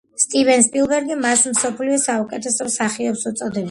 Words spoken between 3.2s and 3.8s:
უწოდებდა.